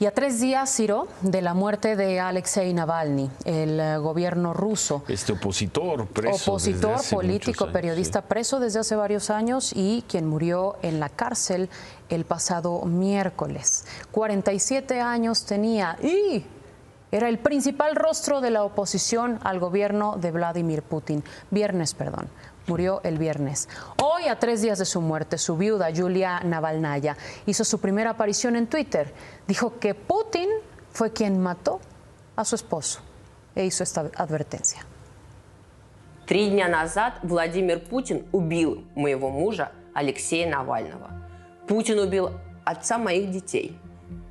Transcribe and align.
Y 0.00 0.06
a 0.06 0.14
tres 0.14 0.40
días, 0.40 0.74
Ciro, 0.74 1.08
de 1.20 1.42
la 1.42 1.52
muerte 1.52 1.94
de 1.94 2.20
Alexei 2.20 2.72
Navalny, 2.72 3.30
el 3.44 3.78
eh, 3.78 3.98
gobierno 3.98 4.54
ruso. 4.54 5.04
Este 5.06 5.32
opositor, 5.32 6.06
preso. 6.06 6.52
Opositor, 6.52 6.92
desde 6.92 6.94
hace 6.94 7.14
político, 7.16 7.64
años, 7.64 7.72
periodista 7.74 8.22
preso 8.22 8.60
desde 8.60 8.78
hace 8.78 8.96
varios 8.96 9.28
años 9.28 9.72
y 9.76 10.02
quien 10.08 10.26
murió 10.26 10.76
en 10.80 11.00
la 11.00 11.10
cárcel 11.10 11.68
el 12.08 12.24
pasado 12.24 12.80
miércoles. 12.86 13.84
47 14.12 15.02
años 15.02 15.44
tenía 15.44 15.98
y 16.02 16.46
era 17.11 17.29
el 17.29 17.39
principal 17.39 17.95
rostro 17.95 18.41
de 18.41 18.51
la 18.51 18.63
oposición 18.63 19.39
al 19.43 19.59
gobierno 19.59 20.17
de 20.17 20.31
Vladimir 20.31 20.83
Putin. 20.83 21.23
Viernes, 21.49 21.93
perdón. 21.93 22.27
Murió 22.67 22.99
el 23.03 23.17
viernes. 23.17 23.69
Hoy, 24.01 24.27
a 24.27 24.39
tres 24.39 24.61
días 24.61 24.79
de 24.79 24.85
su 24.85 24.99
muerte, 24.99 25.37
su 25.37 25.55
viuda, 25.55 25.89
Yulia 25.91 26.41
Navalnaya, 26.41 27.15
hizo 27.45 27.63
su 27.63 27.79
primera 27.79 28.11
aparición 28.11 28.55
en 28.55 28.67
Twitter. 28.67 29.13
Dijo 29.47 29.79
que 29.79 29.93
Putin 29.93 30.49
fue 30.91 31.13
quien 31.13 31.41
mató 31.41 31.79
a 32.35 32.43
su 32.43 32.55
esposo 32.55 32.99
e 33.55 33.65
hizo 33.65 33.83
esta 33.83 34.09
advertencia. 34.17 34.85
Три 36.25 36.49
дня 36.49 36.67
назад 36.67 37.19
Владимир 37.21 37.83
Путин 37.83 38.25
убил 38.31 38.83
моего 38.95 39.29
мужа 39.29 39.71
Алексея 39.93 40.49
Навального. 40.49 41.11
Путин 41.67 41.99
убил 41.99 42.31
отца 42.65 42.97
моих 42.97 43.29
детей. 43.31 43.79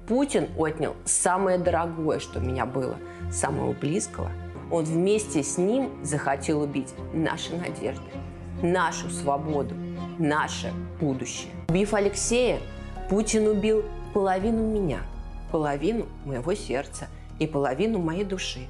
Путин 0.10 0.48
отнял 0.58 0.96
самое 1.06 1.60
дорогое, 1.60 2.18
что 2.18 2.40
у 2.40 2.42
меня 2.42 2.66
было, 2.66 2.96
самого 3.32 3.74
близкого. 3.74 4.32
Он 4.72 4.84
вместе 4.84 5.44
с 5.44 5.60
ним 5.60 6.04
захотел 6.04 6.64
убить 6.64 6.96
наши 7.14 7.56
надежды, 7.56 8.10
нашу 8.64 9.12
свободу, 9.12 9.76
наше 10.18 10.74
будущее. 11.00 11.52
Убив 11.70 11.94
Алексея, 11.94 12.60
Путин 13.08 13.46
убил 13.46 13.86
половину 14.12 14.64
меня, 14.64 15.02
половину 15.52 16.08
моего 16.26 16.56
сердца 16.56 17.08
и 17.38 17.46
половину 17.46 18.00
моей 18.00 18.24
души. 18.24 18.68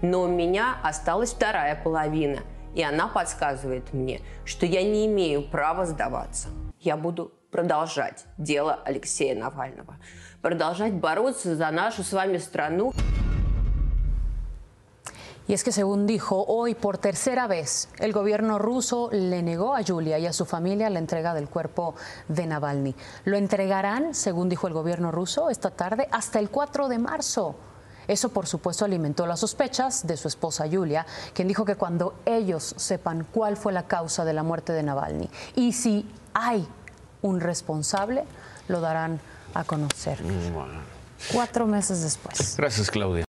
Но 0.00 0.22
у 0.22 0.26
меня 0.26 0.76
осталась 0.82 1.34
вторая 1.34 1.78
половина, 1.84 2.38
и 2.74 2.82
она 2.82 3.08
подсказывает 3.08 3.92
мне, 3.92 4.22
что 4.46 4.64
я 4.64 4.82
не 4.82 5.04
имею 5.06 5.42
права 5.42 5.84
сдаваться. 5.84 6.48
Я 6.79 6.97
буду 6.97 7.31
продолжать 7.51 8.25
дело 8.37 8.79
Алексея 8.85 9.35
Навального, 9.35 9.97
продолжать 10.41 10.93
бороться 10.93 11.55
за 11.55 11.69
нашу 11.71 12.03
с 12.03 12.11
вами 12.13 12.37
страну. 12.37 12.93
Y 15.47 15.53
es 15.53 15.63
que 15.63 15.71
según 15.71 16.07
dijo, 16.07 16.45
hoy 16.47 16.75
por 16.75 16.97
tercera 16.97 17.45
vez 17.45 17.89
el 17.99 18.13
gobierno 18.13 18.57
ruso 18.57 19.09
le 19.11 19.41
negó 19.41 19.75
a 19.75 19.81
Yulia 19.81 20.17
y 20.17 20.25
a 20.25 20.33
su 20.33 20.45
familia 20.45 20.89
la 20.89 20.99
entrega 20.99 21.33
del 21.33 21.49
cuerpo 21.49 21.95
de 22.29 22.45
Navalny. 22.45 22.95
Lo 23.25 23.35
entregarán, 23.35 24.13
según 24.13 24.47
dijo 24.47 24.67
el 24.67 24.73
gobierno 24.73 25.11
ruso, 25.11 25.49
esta 25.49 25.71
tarde 25.71 26.07
hasta 26.11 26.39
el 26.39 26.49
4 26.49 26.87
de 26.87 26.99
marzo. 26.99 27.55
Eso, 28.08 28.28
por 28.28 28.46
supuesto, 28.46 28.84
alimentó 28.84 29.26
las 29.26 29.40
sospechas 29.40 30.06
de 30.06 30.16
su 30.16 30.28
esposa 30.28 30.66
Yulia, 30.66 31.06
quien 31.34 31.48
dijo 31.48 31.64
que 31.64 31.76
cuando 31.76 32.14
ellos 32.24 32.74
sepan 32.76 33.26
cuál 33.32 33.56
fue 33.56 33.72
la 33.72 33.84
causa 33.84 34.24
de 34.24 34.32
la 34.32 34.42
muerte 34.42 34.72
de 34.72 34.82
Navalny 34.82 35.28
y 35.54 35.72
si 35.72 36.08
hay 36.34 36.66
un 37.22 37.40
responsable, 37.40 38.24
lo 38.68 38.80
darán 38.80 39.20
a 39.54 39.64
conocer. 39.64 40.18
Cuatro 41.32 41.66
meses 41.66 42.02
después. 42.02 42.56
Gracias, 42.56 42.90
Claudia. 42.90 43.24